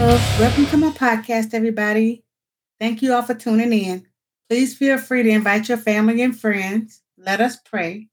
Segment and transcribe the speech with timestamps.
[0.00, 2.24] Welcome to my podcast, everybody.
[2.78, 4.06] Thank you all for tuning in.
[4.48, 7.02] Please feel free to invite your family and friends.
[7.18, 8.08] Let us pray.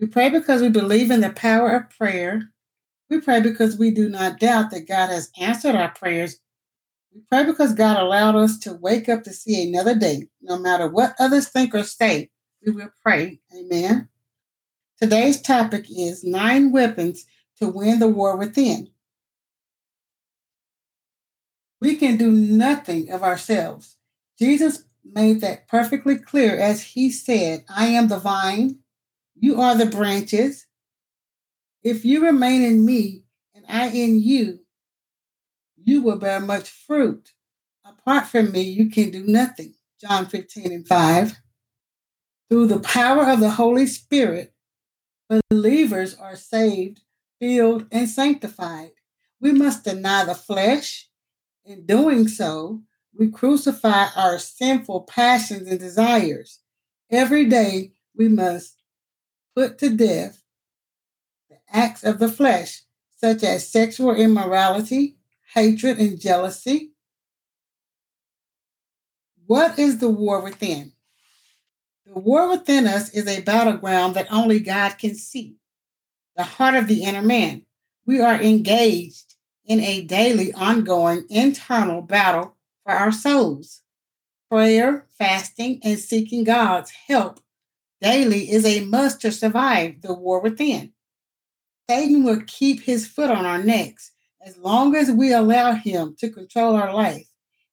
[0.00, 2.52] We pray because we believe in the power of prayer.
[3.10, 6.38] We pray because we do not doubt that God has answered our prayers.
[7.12, 10.28] We pray because God allowed us to wake up to see another day.
[10.40, 12.30] No matter what others think or say,
[12.64, 13.40] we will pray.
[13.58, 14.08] Amen.
[15.02, 17.24] Today's topic is nine weapons
[17.60, 18.88] to win the war within.
[21.80, 23.96] We can do nothing of ourselves.
[24.38, 28.80] Jesus made that perfectly clear as he said, I am the vine,
[29.34, 30.66] you are the branches.
[31.82, 34.60] If you remain in me and I in you,
[35.84, 37.32] you will bear much fruit.
[37.84, 39.74] Apart from me, you can do nothing.
[40.00, 41.40] John 15 and 5.
[42.50, 44.52] Through the power of the Holy Spirit,
[45.50, 47.00] believers are saved,
[47.40, 48.90] filled, and sanctified.
[49.40, 51.07] We must deny the flesh
[51.68, 52.80] in doing so,
[53.14, 56.60] we crucify our sinful passions and desires.
[57.10, 58.82] Every day, we must
[59.54, 60.42] put to death
[61.50, 62.82] the acts of the flesh,
[63.18, 65.18] such as sexual immorality,
[65.52, 66.92] hatred, and jealousy.
[69.46, 70.92] What is the war within?
[72.06, 75.56] The war within us is a battleground that only God can see,
[76.36, 77.66] the heart of the inner man.
[78.06, 79.34] We are engaged
[79.68, 83.82] in a daily, ongoing internal battle for our souls.
[84.50, 87.40] Prayer, fasting, and seeking God's help
[88.00, 90.92] daily is a must to survive the war within.
[91.88, 94.12] Satan will keep his foot on our necks
[94.44, 97.26] as long as we allow him to control our life.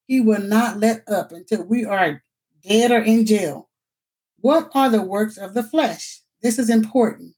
[0.06, 2.22] He will not let up until we are
[2.62, 3.70] dead or in jail.
[4.40, 6.20] What are the works of the flesh?
[6.42, 7.34] This is important.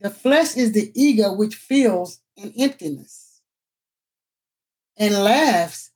[0.00, 3.31] The flesh is the ego which feels an emptiness
[4.96, 5.90] and laughs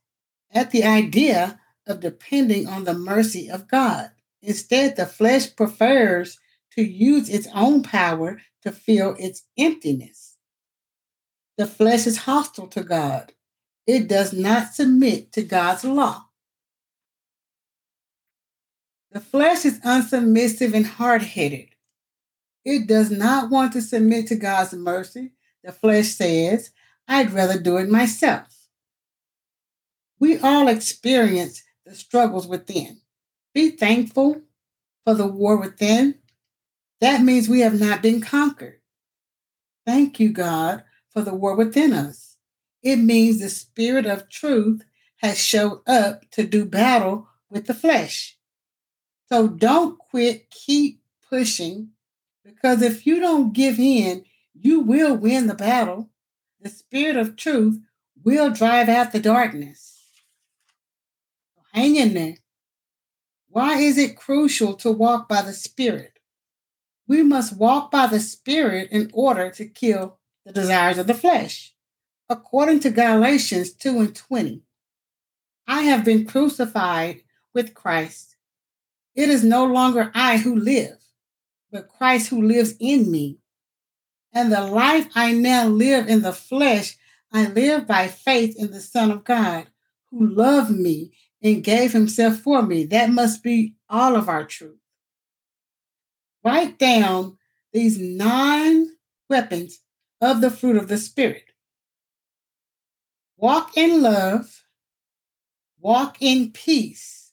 [0.50, 4.10] at the idea of depending on the mercy of God.
[4.42, 6.38] Instead, the flesh prefers
[6.72, 10.36] to use its own power to fill its emptiness.
[11.56, 13.32] The flesh is hostile to God.
[13.86, 16.24] It does not submit to God's law.
[19.12, 21.68] The flesh is unsubmissive and hard headed.
[22.64, 25.30] It does not want to submit to God's mercy.
[25.62, 26.72] The flesh says,
[27.08, 28.55] I'd rather do it myself.
[30.18, 33.00] We all experience the struggles within.
[33.54, 34.42] Be thankful
[35.04, 36.16] for the war within.
[37.00, 38.80] That means we have not been conquered.
[39.84, 42.36] Thank you, God, for the war within us.
[42.82, 44.84] It means the spirit of truth
[45.18, 48.36] has showed up to do battle with the flesh.
[49.28, 51.90] So don't quit, keep pushing,
[52.44, 56.10] because if you don't give in, you will win the battle.
[56.60, 57.80] The spirit of truth
[58.22, 59.95] will drive out the darkness.
[61.76, 62.36] Hang in there.
[63.50, 66.18] Why is it crucial to walk by the Spirit?
[67.06, 71.74] We must walk by the Spirit in order to kill the desires of the flesh.
[72.30, 74.62] According to Galatians 2 and 20,
[75.68, 77.20] I have been crucified
[77.52, 78.36] with Christ.
[79.14, 80.96] It is no longer I who live,
[81.70, 83.36] but Christ who lives in me.
[84.32, 86.96] And the life I now live in the flesh,
[87.30, 89.66] I live by faith in the Son of God,
[90.10, 91.12] who loved me
[91.46, 92.84] and gave himself for me.
[92.84, 94.80] That must be all of our truth.
[96.44, 97.38] Write down
[97.72, 98.88] these nine
[99.30, 99.80] weapons
[100.20, 101.44] of the fruit of the Spirit.
[103.36, 104.64] Walk in love,
[105.78, 107.32] walk in peace,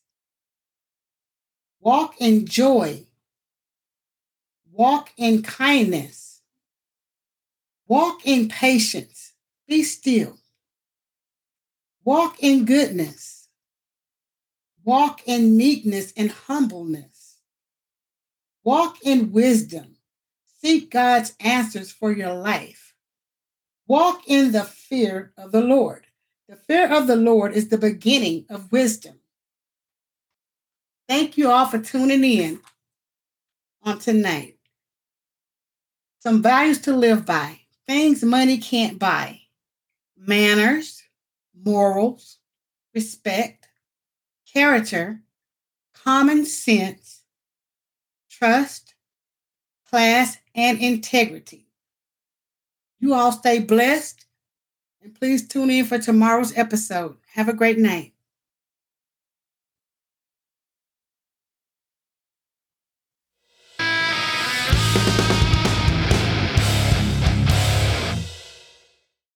[1.80, 3.04] walk in joy,
[4.72, 6.42] walk in kindness,
[7.88, 9.34] walk in patience,
[9.68, 10.38] be still,
[12.04, 13.33] walk in goodness
[14.84, 17.38] Walk in meekness and humbleness.
[18.64, 19.96] Walk in wisdom.
[20.62, 22.94] Seek God's answers for your life.
[23.88, 26.08] Walk in the fear of the Lord.
[26.48, 29.20] The fear of the Lord is the beginning of wisdom.
[31.08, 32.60] Thank you all for tuning in
[33.84, 34.58] on tonight.
[36.20, 39.42] Some values to live by things money can't buy
[40.18, 41.04] manners,
[41.54, 42.38] morals,
[42.94, 43.68] respect,
[44.54, 45.22] character,
[45.94, 47.24] common sense,
[48.30, 48.94] trust,
[49.90, 51.68] class, and integrity.
[53.00, 54.26] You all stay blessed
[55.02, 57.18] and please tune in for tomorrow's episode.
[57.34, 58.13] Have a great night.